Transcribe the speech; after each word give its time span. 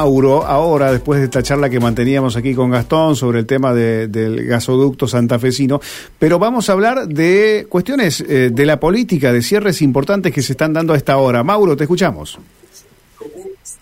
Mauro, 0.00 0.46
ahora 0.46 0.92
después 0.92 1.18
de 1.18 1.24
esta 1.24 1.42
charla 1.42 1.68
que 1.68 1.80
manteníamos 1.80 2.36
aquí 2.36 2.54
con 2.54 2.70
Gastón 2.70 3.16
sobre 3.16 3.40
el 3.40 3.46
tema 3.46 3.74
del 3.74 4.46
gasoducto 4.46 5.08
santafesino, 5.08 5.80
pero 6.20 6.38
vamos 6.38 6.68
a 6.68 6.74
hablar 6.74 7.08
de 7.08 7.66
cuestiones 7.68 8.20
eh, 8.20 8.50
de 8.52 8.64
la 8.64 8.78
política, 8.78 9.32
de 9.32 9.42
cierres 9.42 9.82
importantes 9.82 10.32
que 10.32 10.40
se 10.40 10.52
están 10.52 10.72
dando 10.72 10.92
a 10.92 10.96
esta 10.96 11.16
hora. 11.16 11.42
Mauro, 11.42 11.76
te 11.76 11.82
escuchamos. 11.82 12.38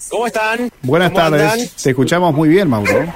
¿Cómo 0.09 0.27
están? 0.27 0.71
Buenas 0.81 1.13
tardes, 1.13 1.73
te 1.83 1.91
escuchamos 1.91 2.35
muy 2.35 2.49
bien, 2.49 2.67
Mauro. 2.67 3.13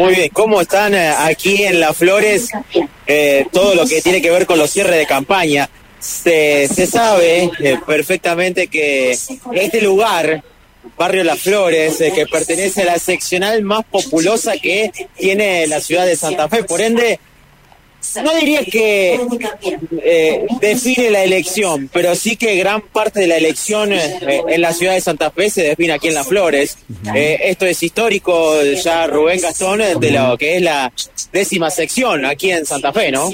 Muy 0.00 0.14
bien, 0.16 0.30
¿cómo 0.32 0.62
están 0.62 0.96
eh, 0.96 1.14
aquí 1.16 1.62
en 1.62 1.78
Las 1.78 1.96
Flores? 1.96 2.50
Eh, 3.06 3.46
todo 3.52 3.76
lo 3.76 3.86
que 3.86 4.02
tiene 4.02 4.20
que 4.20 4.32
ver 4.32 4.46
con 4.46 4.58
los 4.58 4.68
cierres 4.68 4.96
de 4.96 5.06
campaña. 5.06 5.70
Se, 6.00 6.66
se 6.66 6.88
sabe 6.88 7.52
perfectamente 7.86 8.66
que 8.66 9.12
este 9.12 9.80
lugar 9.80 10.42
Barrio 10.96 11.24
Las 11.24 11.40
Flores, 11.40 12.00
eh, 12.00 12.12
que 12.14 12.26
pertenece 12.26 12.82
a 12.82 12.86
la 12.86 12.98
seccional 12.98 13.62
más 13.62 13.84
populosa 13.84 14.56
que 14.58 14.90
tiene 15.16 15.66
la 15.66 15.80
ciudad 15.80 16.06
de 16.06 16.16
Santa 16.16 16.48
Fe. 16.48 16.64
Por 16.64 16.80
ende, 16.80 17.18
no 18.22 18.34
diría 18.34 18.64
que 18.64 19.20
eh, 20.04 20.46
define 20.60 21.10
la 21.10 21.22
elección, 21.22 21.88
pero 21.92 22.14
sí 22.14 22.36
que 22.36 22.56
gran 22.56 22.80
parte 22.80 23.20
de 23.20 23.26
la 23.28 23.36
elección 23.36 23.92
eh, 23.92 24.42
en 24.48 24.60
la 24.60 24.72
ciudad 24.72 24.94
de 24.94 25.00
Santa 25.00 25.30
Fe 25.30 25.50
se 25.50 25.62
define 25.62 25.92
aquí 25.92 26.08
en 26.08 26.14
Las 26.14 26.26
Flores. 26.26 26.78
esto 27.14 27.66
es 27.66 27.82
histórico, 27.82 28.62
ya 28.62 29.06
Rubén 29.06 29.40
Gastón, 29.40 29.80
de 30.00 30.10
lo 30.10 30.36
que 30.36 30.56
es 30.56 30.62
la 30.62 30.92
décima 31.32 31.70
sección 31.70 32.24
aquí 32.24 32.50
en 32.50 32.66
Santa 32.66 32.92
Fe, 32.92 33.12
¿no? 33.12 33.30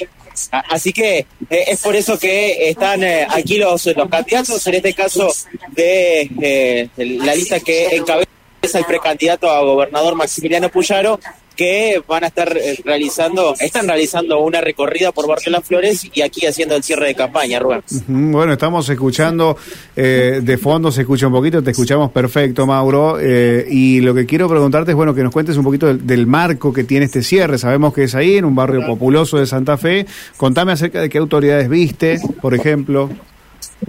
Así 0.50 0.92
que 0.92 1.18
eh, 1.18 1.64
es 1.68 1.80
por 1.80 1.96
eso 1.96 2.18
que 2.18 2.70
están 2.70 3.02
eh, 3.02 3.26
aquí 3.28 3.58
los, 3.58 3.86
los 3.86 4.08
candidatos, 4.08 4.66
en 4.66 4.74
este 4.74 4.94
caso 4.94 5.32
de 5.70 6.30
eh, 6.40 6.88
la 6.96 7.34
lista 7.34 7.60
que 7.60 7.96
encabeza 7.96 8.26
el 8.74 8.84
precandidato 8.84 9.50
a 9.50 9.60
gobernador 9.62 10.14
Maximiliano 10.14 10.68
Puyaro, 10.68 11.18
que 11.58 12.00
van 12.06 12.22
a 12.22 12.28
estar 12.28 12.56
realizando, 12.84 13.52
están 13.58 13.88
realizando 13.88 14.38
una 14.38 14.60
recorrida 14.60 15.10
por 15.10 15.26
Las 15.48 15.64
Flores 15.64 16.08
y 16.14 16.22
aquí 16.22 16.46
haciendo 16.46 16.76
el 16.76 16.84
cierre 16.84 17.08
de 17.08 17.16
campaña, 17.16 17.58
Rubén. 17.58 17.82
Bueno, 18.06 18.52
estamos 18.52 18.88
escuchando 18.88 19.56
eh, 19.96 20.38
de 20.40 20.56
fondo, 20.56 20.92
se 20.92 21.00
escucha 21.00 21.26
un 21.26 21.32
poquito, 21.32 21.60
te 21.60 21.72
escuchamos 21.72 22.12
perfecto, 22.12 22.64
Mauro, 22.64 23.18
eh, 23.20 23.66
y 23.68 24.00
lo 24.00 24.14
que 24.14 24.24
quiero 24.24 24.48
preguntarte 24.48 24.92
es, 24.92 24.96
bueno, 24.96 25.12
que 25.16 25.24
nos 25.24 25.32
cuentes 25.32 25.56
un 25.56 25.64
poquito 25.64 25.92
del, 25.92 26.28
marco 26.28 26.72
que 26.72 26.84
tiene 26.84 27.06
este 27.06 27.24
cierre. 27.24 27.58
Sabemos 27.58 27.92
que 27.92 28.04
es 28.04 28.14
ahí, 28.14 28.36
en 28.36 28.44
un 28.44 28.54
barrio 28.54 28.86
populoso 28.86 29.38
de 29.38 29.46
Santa 29.46 29.76
Fe. 29.76 30.06
Contame 30.36 30.70
acerca 30.70 31.00
de 31.00 31.08
qué 31.08 31.18
autoridades 31.18 31.68
viste, 31.68 32.20
por 32.40 32.54
ejemplo, 32.54 33.10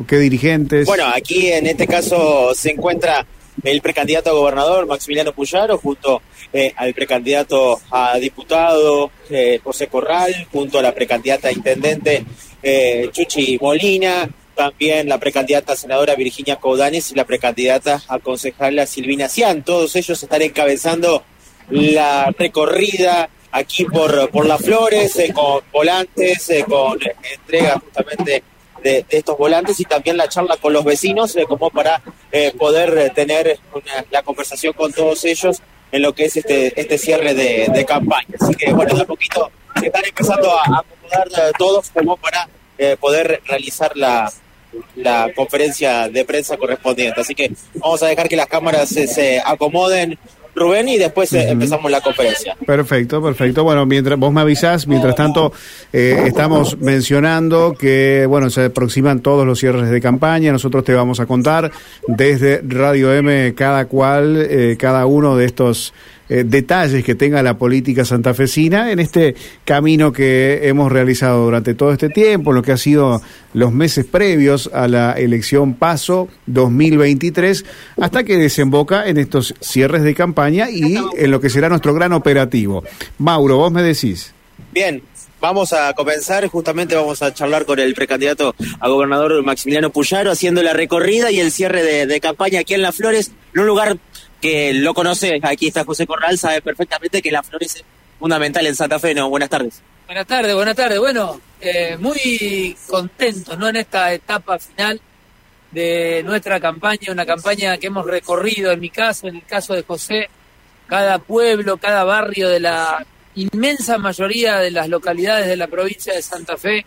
qué 0.08 0.18
dirigentes. 0.18 0.88
Bueno, 0.88 1.04
aquí 1.16 1.52
en 1.52 1.68
este 1.68 1.86
caso 1.86 2.52
se 2.56 2.72
encuentra 2.72 3.28
el 3.64 3.82
precandidato 3.82 4.30
a 4.30 4.34
gobernador 4.34 4.88
Maximiliano 4.88 5.34
Puyaro 5.34 5.78
junto 5.78 6.22
eh, 6.52 6.74
al 6.76 6.94
precandidato 6.94 7.80
a 7.92 8.18
diputado 8.18 9.12
eh, 9.30 9.60
José 9.64 9.88
Corral, 9.88 10.48
junto 10.52 10.80
a 10.80 10.82
la 10.82 10.94
precandidata 10.94 11.50
a 11.50 11.52
intendente 11.52 12.24
eh, 12.62 13.10
Chuchi 13.12 13.58
Molina, 13.62 14.30
también 14.56 15.08
la 15.08 15.18
precandidata 15.18 15.76
senadora 15.76 16.16
Virginia 16.16 16.58
Caudanes 16.58 17.12
y 17.12 17.16
la 17.16 17.26
precandidata 17.26 18.02
a 18.08 18.20
concejala 18.20 18.86
Silvina 18.86 19.30
Cian. 19.30 19.64
Todos 19.64 19.96
ellos 19.96 20.22
están 20.22 20.42
encabezando 20.42 21.24
la 21.70 22.34
recorrida 22.38 23.30
aquí 23.52 23.86
por, 23.86 24.30
por 24.32 24.46
las 24.46 24.62
flores, 24.62 25.14
con 25.34 25.62
volantes, 25.72 26.52
con 26.68 27.00
entrega 27.32 27.80
justamente 27.80 28.44
de, 28.84 29.06
estos 29.10 29.38
volantes 29.38 29.80
y 29.80 29.86
también 29.86 30.18
la 30.18 30.28
charla 30.28 30.58
con 30.58 30.74
los 30.74 30.84
vecinos 30.84 31.36
eh, 31.36 31.46
como 31.48 31.70
para 31.70 32.02
eh, 32.32 32.54
poder 32.58 32.98
eh, 32.98 33.10
tener 33.14 33.60
la 34.12 34.24
conversación 34.24 34.74
con 34.74 34.92
todos 34.92 35.24
ellos 35.26 35.62
en 35.92 36.02
lo 36.02 36.14
que 36.14 36.26
es 36.26 36.38
este 36.38 36.80
este 36.80 36.98
cierre 36.98 37.34
de, 37.34 37.86
campaña. 37.86 38.36
Así 38.40 38.54
que 38.56 38.72
bueno, 38.72 38.96
de 38.96 39.02
a 39.02 39.06
poquito 39.06 39.52
se 39.80 39.88
están 39.88 40.06
empezando 40.06 40.52
a, 40.52 40.64
acomodar 40.64 41.54
todos 41.58 41.90
como 41.90 42.18
para 42.18 42.48
poder 43.00 43.42
realizar 43.46 43.92
la, 43.96 44.32
la 44.96 45.32
conferencia 45.36 46.08
de 46.08 46.24
prensa 46.26 46.58
correspondiente. 46.58 47.20
Así 47.20 47.36
que 47.36 47.52
vamos 47.76 48.02
a 48.04 48.08
dejar 48.08 48.30
que 48.30 48.36
las 48.36 48.48
cámaras 48.48 48.90
se 48.90 49.42
acomoden 49.44 50.18
Rubén 50.60 50.90
y 50.90 50.98
después 50.98 51.32
eh, 51.34 51.50
empezamos 51.50 51.90
la 51.90 52.02
conferencia. 52.02 52.56
Perfecto, 52.66 53.22
perfecto. 53.22 53.64
Bueno, 53.64 53.86
mientras 53.86 54.20
vos 54.20 54.32
me 54.32 54.42
avisás, 54.42 54.86
mientras 54.88 55.16
tanto 55.16 55.52
eh, 55.92 56.24
estamos 56.28 56.78
mencionando 56.80 57.74
que, 57.74 58.26
bueno, 58.28 58.50
se 58.50 58.66
aproximan 58.66 59.22
todos 59.22 59.46
los 59.46 59.60
cierres 59.60 59.90
de 59.90 60.02
campaña. 60.02 60.52
Nosotros 60.52 60.84
te 60.84 60.94
vamos 60.94 61.20
a 61.20 61.26
contar 61.26 61.72
desde 62.08 62.62
Radio 62.68 63.14
M 63.14 63.54
cada 63.56 63.86
cual, 63.86 64.46
eh, 64.50 64.76
cada 64.78 65.06
uno 65.06 65.36
de 65.36 65.46
estos 65.46 65.94
eh, 66.30 66.44
detalles 66.46 67.04
que 67.04 67.16
tenga 67.16 67.42
la 67.42 67.58
política 67.58 68.06
santafesina 68.06 68.92
en 68.92 69.00
este 69.00 69.36
camino 69.66 70.12
que 70.12 70.68
hemos 70.68 70.92
realizado 70.92 71.46
durante 71.46 71.74
todo 71.74 71.92
este 71.92 72.10
tiempo, 72.10 72.54
lo 72.54 72.62
que 72.62 72.72
ha 72.72 72.78
sido 72.78 73.22
los 73.54 73.74
meses 73.74 74.06
previos 74.06 74.70
a 74.74 74.88
la 74.88 75.14
elección 75.14 75.74
PASO 75.74 76.28
2023, 76.46 77.66
hasta 77.98 78.24
que 78.24 78.38
desemboca 78.38 79.08
en 79.08 79.18
estos 79.18 79.56
cierres 79.60 80.04
de 80.04 80.14
campaña 80.14 80.70
y 80.70 80.98
en 81.18 81.32
lo 81.32 81.42
que 81.42 81.50
será 81.50 81.68
nuestro 81.68 81.94
gran 81.94 82.14
operativo. 82.14 82.84
Mauro, 83.18 83.58
vos 83.58 83.72
me 83.72 83.82
decís. 83.82 84.34
Bien, 84.72 85.02
Vamos 85.40 85.72
a 85.72 85.94
comenzar, 85.94 86.46
justamente 86.48 86.96
vamos 86.96 87.22
a 87.22 87.34
charlar 87.34 87.66
con 87.66 87.80
el 87.80 87.94
precandidato 87.94 88.54
a 88.80 88.90
gobernador 88.90 89.42
Maximiliano 89.44 89.90
Puyaro, 89.90 90.32
haciendo 90.32 90.62
la 90.62 90.74
recorrida 90.74 91.32
y 91.32 91.40
el 91.40 91.52
cierre 91.52 92.06
de, 92.06 92.20
campaña 92.20 92.60
aquí 92.60 92.74
en 92.74 92.82
Las 92.82 92.96
Flores, 92.96 93.32
en 93.54 93.62
un 93.62 93.68
lugar 93.68 93.98
que 94.42 94.74
lo 94.74 94.94
conoce, 94.94 95.40
aquí 95.42 95.68
está 95.68 95.86
José 95.86 96.06
Corral, 96.06 96.38
sabe 96.38 96.62
perfectamente 96.62 97.22
que 97.22 97.32
la 97.32 97.42
flores 97.42 97.76
es 97.76 97.84
fundamental 98.20 98.68
en 98.68 98.76
Santa 98.76 99.00
Fe, 99.00 99.14
¿no? 99.14 99.30
Buenas 99.30 99.50
tardes. 99.50 99.82
Buenas 100.06 100.28
tardes, 100.28 100.54
buenas 100.56 100.76
tardes. 100.76 101.00
Bueno, 101.00 101.40
eh, 101.62 101.96
muy 101.98 102.76
contentos, 102.88 103.58
¿no? 103.58 103.70
En 103.70 103.78
esta 103.78 104.14
etapa 104.14 104.60
final 104.60 105.00
de 105.72 106.22
nuestra 106.26 106.60
campaña, 106.60 107.12
una 107.12 107.26
campaña 107.26 107.78
que 107.78 107.88
hemos 107.88 108.06
recorrido, 108.06 108.72
en 108.72 108.80
mi 108.82 108.90
caso, 108.90 109.28
en 109.28 109.38
el 109.38 109.46
caso 109.46 109.74
de 109.74 109.84
José, 109.84 110.30
cada 110.88 111.20
pueblo, 111.20 111.78
cada 111.78 112.04
barrio 112.04 112.50
de 112.50 112.60
la 112.60 113.06
inmensa 113.36 113.98
mayoría 113.98 114.58
de 114.58 114.72
las 114.72 114.90
localidades 114.90 115.48
de 115.48 115.58
la 115.58 115.68
provincia 115.68 116.14
de 116.14 116.22
Santa 116.22 116.58
Fe, 116.58 116.86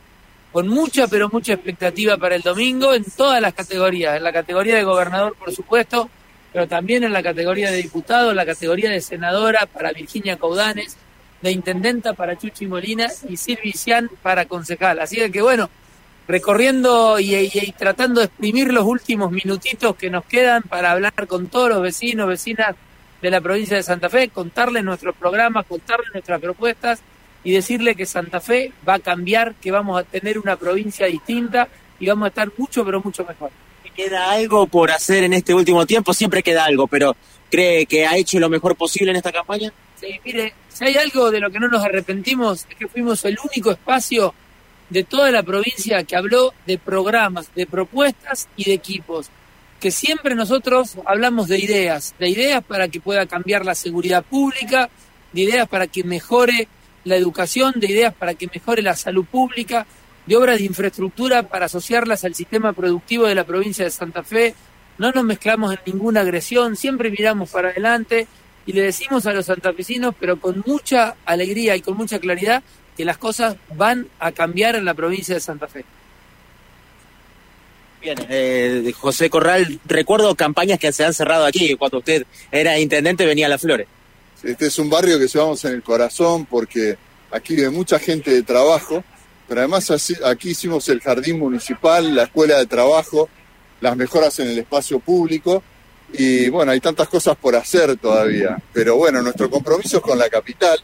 con 0.53 0.69
mucha, 0.69 1.08
pero 1.08 1.30
mucha 1.30 1.54
expectativa 1.54 2.16
para 2.19 2.34
el 2.34 2.42
domingo 2.42 2.92
en 2.92 3.04
todas 3.04 3.41
las 3.41 3.54
categorías, 3.54 4.16
en 4.16 4.22
la 4.22 4.32
categoría 4.32 4.76
de 4.76 4.84
gobernador, 4.84 5.34
por 5.36 5.52
supuesto, 5.52 6.10
pero 6.52 6.69
también 6.69 7.04
en 7.04 7.12
la 7.12 7.22
categoría 7.22 7.70
de 7.70 7.78
diputado, 7.78 8.31
en 8.31 8.36
la 8.36 8.44
categoría 8.44 8.91
de 8.91 9.00
senadora 9.00 9.66
para 9.66 9.92
Virginia 9.92 10.36
Caudanes, 10.36 10.97
de 11.41 11.50
intendenta 11.50 12.12
para 12.12 12.36
Chuchi 12.36 12.66
Molina 12.66 13.08
y 13.28 13.36
Silvician 13.36 14.10
para 14.22 14.44
concejal. 14.44 15.00
Así 15.00 15.16
que 15.31 15.42
bueno, 15.42 15.70
recorriendo 16.28 17.19
y, 17.19 17.50
tratando 17.76 18.20
de 18.20 18.26
exprimir 18.26 18.72
los 18.72 18.84
últimos 18.84 19.32
minutitos 19.32 19.97
que 19.97 20.10
nos 20.10 20.25
quedan 20.25 20.62
para 20.62 20.92
hablar 20.92 21.26
con 21.26 21.48
todos 21.48 21.70
los 21.70 21.82
vecinos, 21.82 22.28
vecinas 22.28 22.76
de 23.22 23.30
la 23.30 23.40
provincia 23.40 23.76
de 23.76 23.82
Santa 23.82 24.10
Fe, 24.10 24.28
contarles 24.28 24.84
nuestros 24.84 25.16
programas, 25.16 25.64
contarles 25.66 26.08
nuestras 26.12 26.40
propuestas 26.40 27.00
y 27.44 27.52
decirle 27.52 27.94
que 27.94 28.04
Santa 28.04 28.40
Fe 28.40 28.72
va 28.86 28.94
a 28.94 28.98
cambiar, 28.98 29.54
que 29.54 29.70
vamos 29.70 29.98
a 29.98 30.04
tener 30.04 30.38
una 30.38 30.56
provincia 30.56 31.06
distinta 31.06 31.68
y 31.98 32.06
vamos 32.06 32.26
a 32.26 32.28
estar 32.28 32.50
mucho, 32.58 32.84
pero 32.84 33.00
mucho 33.00 33.24
mejor 33.24 33.50
queda 33.94 34.30
algo 34.32 34.66
por 34.66 34.90
hacer 34.90 35.24
en 35.24 35.32
este 35.32 35.54
último 35.54 35.86
tiempo, 35.86 36.14
siempre 36.14 36.42
queda 36.42 36.64
algo, 36.64 36.86
pero 36.86 37.16
¿cree 37.50 37.86
que 37.86 38.06
ha 38.06 38.16
hecho 38.16 38.38
lo 38.38 38.48
mejor 38.48 38.76
posible 38.76 39.10
en 39.10 39.16
esta 39.16 39.32
campaña? 39.32 39.72
Sí, 40.00 40.20
mire, 40.24 40.54
si 40.68 40.84
hay 40.84 40.96
algo 40.96 41.30
de 41.30 41.40
lo 41.40 41.50
que 41.50 41.60
no 41.60 41.68
nos 41.68 41.84
arrepentimos 41.84 42.66
es 42.68 42.76
que 42.76 42.88
fuimos 42.88 43.24
el 43.24 43.38
único 43.44 43.70
espacio 43.70 44.34
de 44.90 45.04
toda 45.04 45.30
la 45.30 45.42
provincia 45.42 46.02
que 46.04 46.16
habló 46.16 46.52
de 46.66 46.78
programas, 46.78 47.54
de 47.54 47.66
propuestas 47.66 48.48
y 48.56 48.64
de 48.64 48.74
equipos. 48.74 49.30
Que 49.82 49.91
siempre 49.91 50.37
nosotros 50.37 50.97
hablamos 51.04 51.48
de 51.48 51.59
ideas, 51.59 52.15
de 52.20 52.28
ideas 52.28 52.62
para 52.62 52.87
que 52.87 53.00
pueda 53.00 53.26
cambiar 53.26 53.64
la 53.64 53.75
seguridad 53.75 54.25
pública, 54.25 54.88
de 55.32 55.40
ideas 55.40 55.67
para 55.67 55.88
que 55.88 56.05
mejore 56.05 56.69
la 57.02 57.17
educación, 57.17 57.75
de 57.79 57.88
ideas 57.88 58.14
para 58.14 58.34
que 58.34 58.46
mejore 58.46 58.81
la 58.81 58.94
salud 58.94 59.25
pública, 59.25 59.84
de 60.25 60.37
obras 60.37 60.58
de 60.58 60.67
infraestructura 60.67 61.49
para 61.49 61.67
asociarlas 61.67 62.25
al 62.25 62.37
sistema 62.37 62.73
productivo 62.73 63.26
de 63.26 63.34
la 63.34 63.43
provincia 63.43 63.84
de 63.84 63.90
Santa 63.90 64.23
Fe. 64.23 64.55
No 64.99 65.11
nos 65.11 65.25
mezclamos 65.25 65.73
en 65.73 65.81
ninguna 65.85 66.20
agresión, 66.20 66.76
siempre 66.76 67.11
miramos 67.11 67.50
para 67.50 67.70
adelante 67.70 68.28
y 68.67 68.75
le 68.75 68.82
decimos 68.82 69.26
a 69.26 69.32
los 69.32 69.46
santafesinos, 69.46 70.14
pero 70.17 70.38
con 70.38 70.62
mucha 70.64 71.17
alegría 71.25 71.75
y 71.75 71.81
con 71.81 71.96
mucha 71.96 72.20
claridad, 72.20 72.62
que 72.96 73.05
las 73.05 73.19
cosas 73.19 73.56
van 73.75 74.06
a 74.20 74.31
cambiar 74.31 74.76
en 74.76 74.85
la 74.85 74.94
provincia 74.94 75.35
de 75.35 75.40
Santa 75.40 75.67
Fe. 75.67 75.85
Bien, 78.02 78.19
eh, 78.28 78.93
José 78.99 79.31
Corral, 79.31 79.81
recuerdo 79.87 80.34
campañas 80.34 80.78
que 80.78 80.93
se 80.93 81.04
han 81.04 81.14
cerrado 81.14 81.46
aquí, 81.46 81.76
cuando 81.76 81.99
usted 81.99 82.26
era 82.50 82.78
intendente 82.78 83.25
venía 83.25 83.46
a 83.46 83.49
Las 83.49 83.62
Flores. 83.62 83.87
Este 84.43 84.66
es 84.66 84.78
un 84.78 84.90
barrio 84.90 85.19
que 85.19 85.28
llevamos 85.28 85.64
en 85.64 85.75
el 85.75 85.82
corazón 85.82 86.44
porque 86.46 86.96
aquí 87.31 87.54
vive 87.54 87.70
mucha 87.70 87.99
gente 87.99 88.32
de 88.32 88.43
trabajo 88.43 89.04
pero 89.52 89.60
además 89.60 89.90
aquí 90.25 90.49
hicimos 90.49 90.88
el 90.88 91.00
jardín 91.00 91.38
municipal, 91.38 92.14
la 92.14 92.22
escuela 92.22 92.58
de 92.58 92.64
trabajo, 92.64 93.28
las 93.82 93.94
mejoras 93.99 94.38
en 94.38 94.49
el 94.49 94.58
espacio 94.58 94.99
público 94.99 95.62
y 96.10 96.49
bueno, 96.49 96.72
hay 96.72 96.81
tantas 96.81 97.06
cosas 97.08 97.37
por 97.37 97.54
hacer 97.54 97.99
todavía, 97.99 98.56
pero 98.72 98.96
bueno, 98.96 99.20
nuestro 99.20 99.50
compromiso 99.50 99.99
es 99.99 100.02
con 100.02 100.19
la 100.19 100.31
capital, 100.31 100.78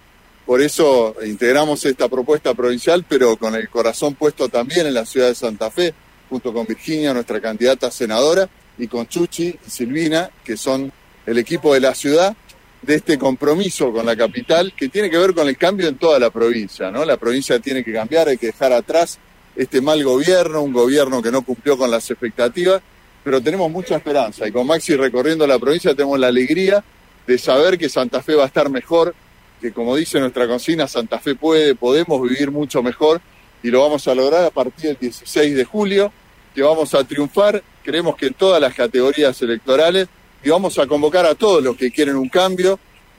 por 0.45 0.61
eso 0.61 1.15
integramos 1.25 1.83
esta 1.87 2.11
propuesta 2.11 2.53
provincial, 2.53 3.07
pero 3.09 3.39
con 3.39 3.55
el 3.55 3.71
corazón 3.71 4.15
puesto 4.15 4.51
también 4.51 4.87
en 4.87 4.93
la 4.93 5.07
ciudad 5.07 5.29
de 5.29 5.35
Santa 5.35 5.71
Fe, 5.71 5.95
junto 6.29 6.53
con 6.53 6.67
Virginia, 6.67 7.13
nuestra 7.13 7.41
candidata 7.41 7.91
senadora, 7.91 8.49
y 8.79 8.87
con 8.87 9.07
Chuchi 9.09 9.49
y 9.49 9.71
Silvina, 9.71 10.31
que 10.45 10.57
son 10.57 10.93
el 11.27 11.39
equipo 11.39 11.75
de 11.75 11.81
la 11.81 11.95
ciudad, 11.95 12.37
de 12.83 12.95
este 12.95 13.19
compromiso 13.19 13.93
con 13.93 14.07
la 14.07 14.17
capital, 14.17 14.73
que 14.77 14.89
tiene 14.89 15.11
que 15.11 15.19
ver 15.19 15.35
con 15.35 15.49
el 15.49 15.57
cambio 15.57 15.89
en 15.89 15.97
toda 15.97 16.19
la 16.19 16.31
provincia. 16.31 16.91
La 16.91 17.17
provincia 17.17 17.59
tiene 17.59 17.83
que 17.83 17.93
cambiar, 17.93 18.29
hay 18.29 18.39
que 18.39 18.47
dejar 18.47 18.73
atrás 18.73 19.19
este 19.57 19.81
mal 19.81 20.03
gobierno, 20.05 20.63
un 20.63 20.73
gobierno 20.73 21.21
que 21.21 21.33
no 21.33 21.43
cumplió 21.43 21.77
con 21.77 21.91
las 21.91 22.09
expectativas, 22.11 22.81
pero 23.25 23.43
tenemos 23.43 23.71
mucha 23.71 23.97
esperanza 23.97 24.47
y 24.47 24.53
con 24.53 24.67
Maxi 24.67 24.95
recorriendo 24.95 25.47
la 25.47 25.59
provincia 25.59 25.95
tenemos 25.95 26.19
la 26.19 26.29
alegría 26.29 26.83
de 27.27 27.37
saber 27.37 27.77
que 27.77 27.89
Santa 27.89 28.23
Fe 28.23 28.37
va 28.37 28.45
a 28.45 28.47
estar 28.47 28.71
mejor, 28.71 29.15
que 29.61 29.73
como 29.73 29.97
dice 29.97 30.21
nuestra 30.21 30.47
consigna, 30.47 30.87
Santa 30.87 31.19
Fe 31.19 31.35
puede, 31.35 31.75
podemos 31.75 32.23
vivir 32.23 32.53
mucho 32.53 32.83
mejor 32.83 33.21
y 33.63 33.71
lo 33.71 33.83
vamos 33.83 34.07
a 34.09 34.15
lograr 34.15 34.45
a 34.45 34.51
partir 34.51 34.91
del 34.91 34.99
16 35.01 35.57
de 35.57 35.65
julio, 35.65 36.13
que 36.55 36.63
vamos 36.63 36.95
a 36.95 37.05
triunfar, 37.05 37.63
creemos 37.83 38.17
que 38.17 38.27
en 38.27 38.35
todas 38.35 38.61
las 38.61 38.75
categorías 38.75 39.41
electorales, 39.43 40.09
y 40.43 40.51
vamos 40.51 40.79
a 40.79 40.87
convocar 40.87 41.27
a 41.27 41.35
todos 41.35 41.63
los 41.63 41.77
que 41.77 41.91
quieren 41.91 42.17
un 42.17 42.29
cambio. 42.29 42.79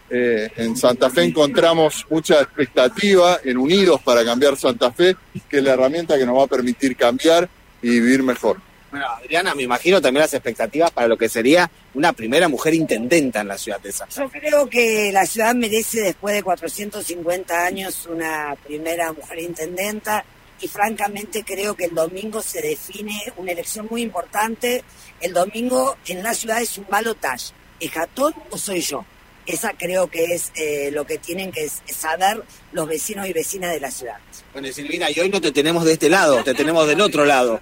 Eh, 0.10 0.50
en 0.56 0.76
Santa 0.76 1.10
Fe 1.10 1.24
encontramos 1.24 2.06
mucha 2.10 2.42
expectativa 2.42 3.40
en 3.44 3.58
Unidos 3.58 4.02
para 4.04 4.26
cambiar 4.26 4.58
Santa 4.58 4.92
Fe, 4.92 5.16
que 5.48 5.58
es 5.58 5.64
la 5.64 5.74
herramienta 5.74 6.18
que 6.18 6.26
nos 6.26 6.38
va 6.38 6.44
a 6.44 6.48
permitir 6.48 6.96
cambiar 6.96 7.48
y 7.82 7.90
vivir 7.90 8.24
mejor. 8.24 8.58
Bueno, 8.92 9.06
Adriana, 9.08 9.54
me 9.54 9.64
imagino 9.64 10.02
también 10.02 10.22
las 10.22 10.34
expectativas 10.34 10.92
para 10.92 11.08
lo 11.08 11.18
que 11.18 11.30
sería 11.30 11.70
una 11.94 12.14
primera 12.14 12.48
mujer 12.48 12.74
intendenta 12.74 13.42
en 13.42 13.48
la 13.48 13.58
ciudad 13.58 13.80
de 13.80 13.92
Santa 13.92 14.16
Yo 14.16 14.30
creo 14.30 14.70
que 14.70 15.12
la 15.12 15.26
ciudad 15.26 15.54
merece 15.54 16.02
después 16.02 16.36
de 16.36 16.44
450 16.44 17.66
años 17.66 18.08
una 18.10 18.56
primera 18.66 19.14
mujer 19.14 19.40
intendenta 19.40 20.26
y 20.62 20.68
francamente 20.68 21.44
creo 21.44 21.76
que 21.76 21.86
el 21.86 21.96
domingo 21.96 22.42
se 22.42 22.62
define 22.62 23.32
una 23.38 23.52
elección 23.52 23.88
muy 23.90 24.02
importante. 24.02 24.84
El 25.22 25.34
domingo 25.34 25.98
en 26.08 26.24
la 26.24 26.34
ciudad 26.34 26.62
es 26.62 26.78
un 26.78 26.86
balotaje. 26.90 27.54
¿Es 27.80 27.92
Jatón 27.92 28.34
o 28.50 28.58
soy 28.58 28.82
yo? 28.82 29.06
Esa 29.46 29.74
creo 29.74 30.08
que 30.08 30.26
es 30.26 30.52
eh, 30.56 30.92
lo 30.92 31.06
que 31.06 31.18
tienen 31.18 31.52
que 31.52 31.68
saber 31.70 32.44
los 32.72 32.88
vecinos 32.88 33.28
y 33.28 33.34
vecinas 33.34 33.72
de 33.72 33.80
la 33.80 33.90
ciudad. 33.90 34.18
Bueno, 34.54 34.68
Silvina, 34.72 35.10
y 35.10 35.20
hoy 35.20 35.30
no 35.30 35.42
te 35.42 35.52
tenemos 35.52 35.86
de 35.86 35.94
este 35.94 36.10
lado, 36.10 36.44
te 36.44 36.54
tenemos 36.54 36.88
del 36.88 37.02
otro 37.02 37.26
lado. 37.26 37.62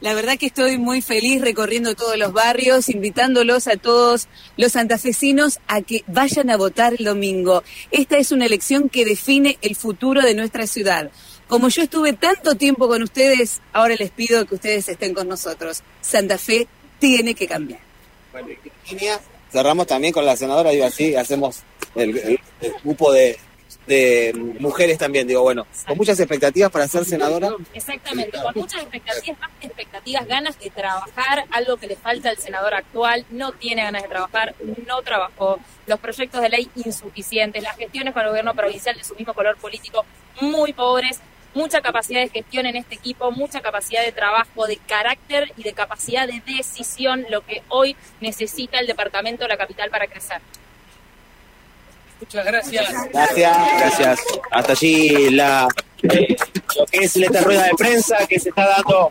La 0.00 0.14
verdad 0.14 0.38
que 0.38 0.46
estoy 0.46 0.78
muy 0.78 1.02
feliz 1.02 1.42
recorriendo 1.42 1.94
todos 1.94 2.16
los 2.16 2.32
barrios, 2.32 2.88
invitándolos 2.88 3.66
a 3.66 3.76
todos 3.76 4.28
los 4.56 4.72
santafesinos 4.72 5.58
a 5.66 5.82
que 5.82 6.04
vayan 6.06 6.48
a 6.48 6.56
votar 6.56 6.94
el 6.98 7.04
domingo. 7.04 7.62
Esta 7.90 8.16
es 8.16 8.32
una 8.32 8.46
elección 8.46 8.88
que 8.88 9.04
define 9.04 9.58
el 9.60 9.76
futuro 9.76 10.22
de 10.22 10.34
nuestra 10.34 10.66
ciudad. 10.66 11.10
Como 11.48 11.68
yo 11.68 11.82
estuve 11.82 12.14
tanto 12.14 12.54
tiempo 12.54 12.88
con 12.88 13.02
ustedes, 13.02 13.60
ahora 13.74 13.94
les 13.96 14.10
pido 14.10 14.46
que 14.46 14.54
ustedes 14.54 14.88
estén 14.88 15.12
con 15.12 15.28
nosotros. 15.28 15.82
Santa 16.00 16.38
Fe 16.38 16.66
tiene 16.98 17.34
que 17.34 17.46
cambiar. 17.46 17.80
Bueno, 18.32 18.48
cerramos 19.52 19.86
también 19.86 20.14
con 20.14 20.24
la 20.24 20.36
senadora, 20.36 20.70
digo 20.70 20.86
así, 20.86 21.14
hacemos 21.14 21.58
el 21.94 22.38
grupo 22.84 23.12
de, 23.12 23.38
de 23.86 24.32
mujeres 24.58 24.98
también, 24.98 25.26
digo, 25.26 25.42
bueno, 25.42 25.66
con 25.86 25.96
muchas 25.96 26.18
expectativas 26.20 26.70
para 26.70 26.88
ser 26.88 27.04
senadora. 27.04 27.50
Exactamente, 27.74 28.38
con 28.40 28.54
muchas 28.54 28.82
expectativas, 28.82 29.40
más 29.40 29.50
expectativas, 29.60 30.26
ganas 30.26 30.58
de 30.58 30.70
trabajar, 30.70 31.44
algo 31.50 31.76
que 31.76 31.86
le 31.86 31.96
falta 31.96 32.30
al 32.30 32.38
senador 32.38 32.74
actual, 32.74 33.24
no 33.30 33.52
tiene 33.52 33.82
ganas 33.82 34.02
de 34.02 34.08
trabajar, 34.08 34.54
no 34.86 35.02
trabajó, 35.02 35.58
los 35.86 35.98
proyectos 35.98 36.40
de 36.40 36.48
ley 36.48 36.70
insuficientes, 36.76 37.62
las 37.62 37.76
gestiones 37.76 38.14
con 38.14 38.22
el 38.22 38.28
gobierno 38.28 38.54
provincial 38.54 38.96
de 38.96 39.04
su 39.04 39.14
mismo 39.14 39.34
color 39.34 39.56
político 39.56 40.04
muy 40.40 40.72
pobres, 40.72 41.20
mucha 41.54 41.80
capacidad 41.80 42.20
de 42.20 42.28
gestión 42.28 42.66
en 42.66 42.76
este 42.76 42.94
equipo, 42.94 43.30
mucha 43.32 43.60
capacidad 43.60 44.04
de 44.04 44.12
trabajo, 44.12 44.66
de 44.66 44.76
carácter 44.76 45.52
y 45.56 45.62
de 45.62 45.72
capacidad 45.72 46.26
de 46.26 46.42
decisión, 46.46 47.26
lo 47.28 47.44
que 47.44 47.62
hoy 47.68 47.96
necesita 48.20 48.78
el 48.78 48.86
departamento 48.86 49.44
de 49.44 49.48
la 49.48 49.56
capital 49.56 49.90
para 49.90 50.06
crecer. 50.06 50.40
Muchas 52.20 52.44
gracias. 52.44 52.92
Gracias, 53.12 53.56
gracias. 53.78 54.20
Hasta 54.50 54.72
allí 54.72 55.30
la, 55.30 55.68
eh, 56.02 56.36
lo 56.76 56.86
que 56.86 56.98
es 56.98 57.16
esta 57.16 57.40
rueda 57.40 57.64
de 57.64 57.74
prensa 57.76 58.26
que 58.28 58.38
se 58.38 58.50
está 58.50 58.68
dando 58.68 59.10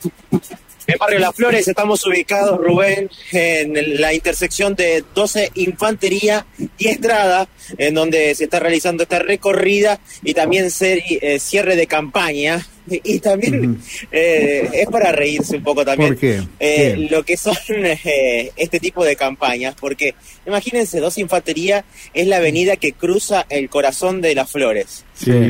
en 0.88 0.98
Barrio 0.98 1.20
Las 1.20 1.36
Flores. 1.36 1.68
Estamos 1.68 2.06
ubicados, 2.06 2.60
Rubén, 2.60 3.10
en 3.32 4.02
la 4.02 4.14
intersección 4.14 4.76
de 4.76 5.04
12 5.14 5.52
Infantería 5.56 6.46
y 6.78 6.88
Estrada, 6.88 7.48
en 7.78 7.94
donde 7.94 8.34
se 8.36 8.46
está 8.46 8.60
realizando 8.60 9.04
esta 9.04 9.20
recorrida 9.20 10.00
y 10.24 10.34
también 10.34 10.68
eh, 10.82 11.40
cierre 11.40 11.76
de 11.76 11.88
campaña 11.88 12.66
y 13.04 13.20
también 13.20 13.80
eh, 14.12 14.70
es 14.74 14.88
para 14.88 15.12
reírse 15.12 15.58
un 15.58 15.64
poco 15.64 15.86
también. 15.86 16.18
Eh, 16.60 17.08
lo 17.10 17.24
que 17.24 17.38
son 17.38 17.56
eh, 17.68 18.52
este 18.56 18.80
tipo 18.80 19.04
de 19.04 19.16
campañas, 19.16 19.76
porque 19.80 20.16
imagínense, 20.46 21.00
dos 21.00 21.18
infantería 21.18 21.86
es 22.14 22.28
la 22.28 22.38
avenida 22.38 22.76
que 22.76 22.94
cruza 22.94 23.46
el 23.50 23.70
corazón 23.70 24.22
de 24.22 24.36
las 24.36 24.50
flores. 24.50 25.06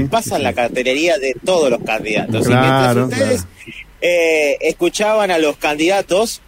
Pasan 0.09 0.43
la 0.43 0.53
cartelería 0.53 1.17
de 1.17 1.35
todos 1.43 1.69
los 1.69 1.83
candidatos. 1.83 2.45
y 2.45 2.49
mientras 2.49 2.95
ustedes 2.97 3.45
escuchaban 4.01 5.31
a 5.31 5.37
los 5.37 5.57
candidatos, 5.57 6.41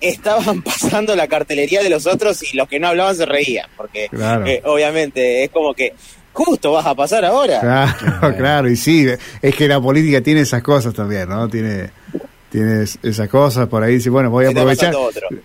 estaban 0.00 0.62
pasando 0.64 1.16
la 1.16 1.28
cartelería 1.28 1.82
de 1.82 1.90
los 1.90 2.06
otros 2.06 2.42
y 2.42 2.56
los 2.56 2.68
que 2.68 2.78
no 2.78 2.88
hablaban 2.88 3.16
se 3.16 3.26
reían, 3.26 3.68
porque 3.76 4.08
obviamente 4.64 5.44
es 5.44 5.50
como 5.50 5.74
que 5.74 5.94
justo 6.34 6.72
vas 6.72 6.84
a 6.84 6.94
pasar 6.94 7.24
ahora. 7.24 7.60
Claro, 7.60 8.36
claro, 8.36 8.68
y 8.68 8.76
sí, 8.76 9.06
es 9.40 9.54
que 9.54 9.68
la 9.68 9.80
política 9.80 10.20
tiene 10.20 10.40
esas 10.42 10.62
cosas 10.62 10.92
también, 10.92 11.28
¿no? 11.28 11.48
Tiene, 11.48 11.90
tiene 12.50 12.84
esas 13.02 13.28
cosas, 13.28 13.68
por 13.68 13.82
ahí 13.82 13.94
dice, 13.94 14.10
bueno, 14.10 14.30
voy 14.30 14.46
a 14.46 14.50
aprovechar, 14.50 14.94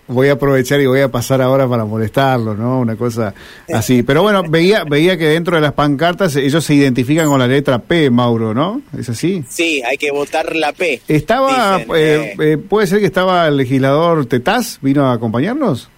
voy 0.07 0.27
a 0.27 0.33
aprovechar 0.33 0.81
y 0.81 0.88
voy 0.88 1.01
a 1.01 1.09
pasar 1.09 1.41
ahora 1.41 1.68
para 1.68 1.86
molestarlo, 1.86 2.56
¿no? 2.56 2.80
Una 2.80 2.95
cosa 2.95 3.33
así. 3.71 4.03
Pero 4.03 4.24
bueno, 4.24 4.44
veía, 4.50 4.83
veía 4.83 5.18
que 5.18 5.25
dentro 5.25 5.56
de 5.56 5.62
las 5.62 5.74
pancartas 5.74 6.36
ellos 6.36 6.65
se 6.65 6.74
identifican 6.74 7.27
con 7.27 7.39
la 7.39 7.47
letra 7.47 7.80
P, 7.80 8.09
Mauro, 8.09 8.53
¿no? 8.53 8.81
¿Es 8.97 9.09
así? 9.09 9.44
Sí, 9.47 9.81
hay 9.83 9.97
que 9.97 10.12
votar 10.12 10.56
la 10.56 10.74
P. 10.74 11.01
Estaba, 11.07 11.80
eh, 11.80 11.86
eh. 11.95 12.36
Eh, 12.39 12.57
puede 12.57 12.88
ser 12.88 13.00
que 13.00 13.06
estaba 13.06 13.47
el 13.47 13.57
legislador 13.57 14.25
Tetaz, 14.25 14.80
vino 14.81 15.06
a 15.06 15.13
acompañarnos. 15.13 15.89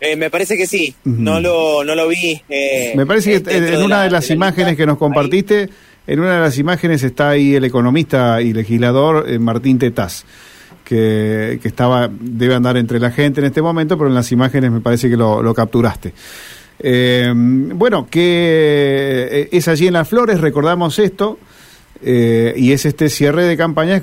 Eh, 0.00 0.16
me 0.16 0.30
parece 0.30 0.56
que 0.56 0.66
sí, 0.66 0.94
no, 1.04 1.40
lo, 1.40 1.82
no 1.84 1.94
lo 1.94 2.08
vi. 2.08 2.40
Eh, 2.48 2.92
me 2.96 3.04
parece 3.04 3.42
que 3.42 3.56
en, 3.56 3.82
una 3.82 4.04
de 4.04 4.10
las 4.10 4.30
imágenes 4.30 4.76
que 4.76 4.86
nos 4.86 4.96
compartiste, 4.96 5.68
en 6.06 6.20
una 6.20 6.36
de 6.36 6.40
las 6.40 6.58
imágenes 6.58 7.02
está 7.02 7.30
ahí 7.30 7.56
el 7.56 7.64
economista 7.64 8.40
y 8.40 8.52
legislador 8.52 9.28
eh, 9.28 9.38
Martín 9.40 9.78
Tetaz, 9.78 10.24
que, 10.84 11.58
que, 11.60 11.68
estaba, 11.68 12.08
debe 12.08 12.54
andar 12.54 12.76
entre 12.76 13.00
la 13.00 13.10
gente 13.10 13.40
en 13.40 13.46
este 13.46 13.60
momento, 13.60 13.98
pero 13.98 14.08
en 14.08 14.14
las 14.14 14.30
imágenes 14.30 14.70
me 14.70 14.80
parece 14.80 15.10
que 15.10 15.16
lo, 15.16 15.42
lo 15.42 15.52
capturaste. 15.52 16.12
bueno, 17.34 18.06
que 18.08 19.48
es 19.50 19.66
allí 19.66 19.88
en 19.88 19.94
Las 19.94 20.08
Flores, 20.08 20.40
recordamos 20.40 21.00
esto. 21.00 21.40
y 22.00 22.70
es 22.70 22.86
este 22.86 23.08
cierre 23.08 23.42
de 23.42 23.56
campaña 23.56 24.00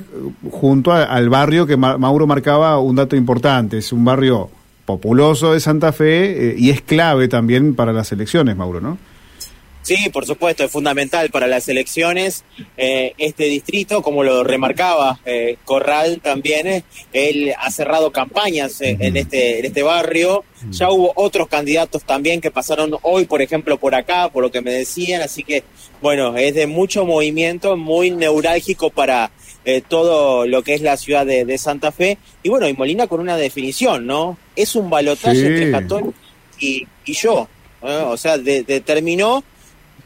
junto 0.51 0.91
al 0.91 1.29
barrio 1.29 1.65
que 1.65 1.77
Mauro 1.77 2.27
marcaba 2.27 2.79
un 2.79 2.97
dato 2.97 3.15
importante. 3.15 3.77
Es 3.77 3.93
un 3.93 4.03
barrio 4.03 4.49
populoso 4.85 5.53
de 5.53 5.59
Santa 5.59 5.91
Fe 5.91 6.51
eh, 6.51 6.55
y 6.57 6.69
es 6.69 6.81
clave 6.81 7.27
también 7.27 7.75
para 7.75 7.91
las 7.91 8.11
elecciones, 8.11 8.55
Mauro, 8.55 8.81
¿no? 8.81 8.97
Sí, 9.85 10.09
por 10.11 10.25
supuesto, 10.25 10.63
es 10.63 10.71
fundamental 10.71 11.29
para 11.29 11.45
las 11.45 11.69
elecciones. 11.69 12.43
Eh, 12.75 13.13
este 13.19 13.43
distrito, 13.43 14.01
como 14.01 14.23
lo 14.23 14.43
remarcaba 14.43 15.19
eh, 15.25 15.57
Corral 15.63 16.21
también, 16.23 16.83
él 17.13 17.53
ha 17.55 17.69
cerrado 17.69 18.11
campañas 18.11 18.81
en, 18.81 19.15
este, 19.15 19.59
en 19.59 19.65
este 19.65 19.83
barrio. 19.83 20.43
Ya 20.71 20.89
hubo 20.89 21.13
otros 21.15 21.47
candidatos 21.47 22.03
también 22.03 22.41
que 22.41 22.49
pasaron 22.49 22.95
hoy, 23.03 23.25
por 23.25 23.43
ejemplo, 23.43 23.77
por 23.77 23.93
acá, 23.93 24.29
por 24.29 24.41
lo 24.41 24.49
que 24.49 24.63
me 24.63 24.71
decían. 24.71 25.21
Así 25.21 25.43
que, 25.43 25.63
bueno, 26.01 26.35
es 26.35 26.55
de 26.55 26.65
mucho 26.65 27.05
movimiento, 27.05 27.77
muy 27.77 28.09
neurálgico 28.09 28.89
para, 28.89 29.29
eh, 29.65 29.81
todo 29.87 30.45
lo 30.45 30.61
que 30.63 30.75
es 30.75 30.81
la 30.81 30.95
ciudad 30.95 31.25
de, 31.25 31.57
Santa 31.57 31.91
Fe. 31.91 32.17
Y 32.43 32.49
bueno, 32.49 32.67
y 32.67 32.73
Molina 32.73 33.07
con 33.07 33.19
una 33.19 33.35
definición, 33.35 34.05
¿no? 34.05 34.37
Es 34.55 34.75
un 34.75 34.89
balotaje 34.89 35.45
entre 35.45 35.71
Jatón 35.71 36.13
y, 36.59 36.87
yo. 37.05 37.47
O 37.81 38.17
sea, 38.17 38.37
determinó 38.37 39.43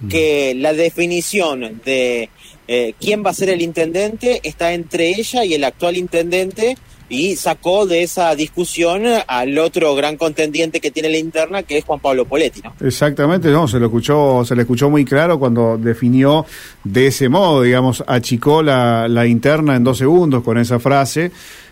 que 0.10 0.54
la 0.56 0.74
definición 0.74 1.82
de 1.84 2.30
eh, 2.68 2.94
quién 3.00 3.26
va 3.26 3.32
a 3.32 3.34
ser 3.34 3.50
el 3.50 3.62
intendente 3.62 4.40
está 4.44 4.74
entre 4.74 5.10
ella 5.10 5.44
y 5.44 5.54
el 5.54 5.64
actual 5.64 5.98
intendente 5.98 6.78
y 7.10 7.36
sacó 7.36 7.86
de 7.88 8.04
esa 8.04 8.36
discusión 8.36 9.04
al 9.28 9.58
otro 9.58 9.96
gran 9.96 10.16
contendiente 10.16 10.80
que 10.80 10.92
tiene 10.92 11.10
la 11.10 11.18
interna, 11.18 11.64
que 11.64 11.80
es 11.80 11.86
Juan 11.86 12.00
Pablo 12.00 12.26
Poletti. 12.26 12.62
¿no? 12.62 12.74
Exactamente, 12.86 13.50
no, 13.50 13.68
se 13.68 13.80
lo 13.80 13.88
escuchó, 13.88 14.46
se 14.46 14.56
le 14.56 14.62
escuchó 14.62 14.90
muy 14.90 15.04
claro 15.06 15.40
cuando 15.40 15.78
definió 15.78 16.46
de 16.84 17.08
ese 17.08 17.28
modo, 17.30 17.64
digamos, 17.64 18.04
achicó 18.08 18.62
la, 18.62 19.08
la 19.08 19.26
interna 19.26 19.76
en 19.76 19.84
dos 19.84 19.98
segundos 19.98 20.44
con 20.44 20.58
esa 20.58 20.80
frase, 20.80 21.32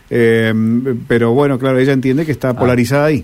eh, 0.09 0.53
pero 1.07 1.33
bueno, 1.33 1.59
claro, 1.59 1.79
ella 1.79 1.93
entiende 1.93 2.25
que 2.25 2.31
está 2.31 2.49
ah. 2.49 2.57
polarizada 2.57 3.05
ahí. 3.05 3.23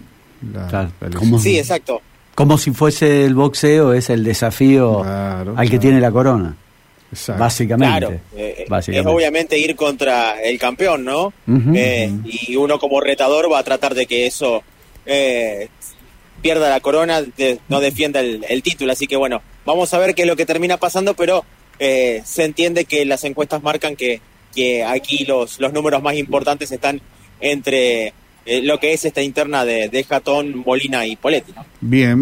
la- 0.54 0.68
Claro, 0.68 0.92
la 1.00 1.40
Sí, 1.40 1.58
exacto. 1.58 2.02
como 2.36 2.58
si 2.58 2.72
fuese 2.72 3.26
el 3.26 3.36
boxeo, 3.36 3.94
es 3.94 4.10
el 4.10 4.24
desafío 4.24 5.02
Claro, 5.02 5.52
al 5.58 5.66
que 5.66 5.70
claro. 5.72 5.82
tiene 5.82 6.00
la 6.02 6.12
corona, 6.12 6.56
Exacto. 7.14 7.40
básicamente. 7.42 8.00
Claro, 8.00 8.20
eh, 8.36 8.66
básicamente. 8.68 9.10
es 9.10 9.16
obviamente 9.16 9.58
ir 9.58 9.76
contra 9.76 10.42
el 10.42 10.58
campeón, 10.60 11.06
¿no? 11.06 11.34
Eh, 11.76 12.12
y 12.26 12.56
uno 12.56 12.80
como 12.80 13.00
retador 13.00 13.52
va 13.52 13.60
a 13.60 13.64
tratar 13.64 13.94
de 13.96 14.06
que 14.06 14.26
eso 14.26 14.64
eh, 15.06 15.68
pierda 16.42 16.70
la 16.70 16.80
corona, 16.80 17.22
de- 17.22 17.60
no 17.70 17.80
defienda 17.80 18.20
el, 18.20 18.46
el 18.50 18.64
título. 18.64 18.92
Así 18.92 19.08
que 19.08 19.16
bueno, 19.16 19.42
vamos 19.66 19.94
a 19.94 19.98
ver 20.00 20.14
qué 20.16 20.24
es 20.24 20.28
lo 20.28 20.36
que 20.36 20.46
termina 20.46 20.78
pasando, 20.78 21.14
pero 21.14 21.46
eh, 21.80 22.22
se 22.26 22.44
entiende 22.44 22.86
que 22.86 23.06
las 23.06 23.24
encuestas 23.24 23.64
marcan 23.64 23.96
que, 23.96 24.20
que 24.54 24.84
aquí 24.84 25.26
los, 25.26 25.60
los 25.60 25.72
números 25.74 26.02
más 26.04 26.16
importantes 26.16 26.72
están 26.72 27.02
entre 27.40 28.14
eh, 28.46 28.62
lo 28.62 28.80
que 28.80 28.94
es 28.94 29.06
esta 29.06 29.22
interna 29.22 29.64
de, 29.66 29.88
de 29.90 30.04
Jatón, 30.04 30.64
Molina 30.66 31.06
y 31.08 31.16
Poletti. 31.16 31.54
¿no? 31.54 31.66
Bien. 31.82 32.20